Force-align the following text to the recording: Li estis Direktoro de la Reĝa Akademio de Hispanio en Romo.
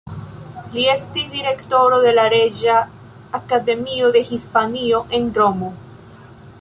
Li 0.75 0.85
estis 0.93 1.27
Direktoro 1.33 1.99
de 2.05 2.13
la 2.19 2.25
Reĝa 2.35 2.79
Akademio 3.41 4.11
de 4.17 4.25
Hispanio 4.31 5.03
en 5.19 5.33
Romo. 5.43 5.71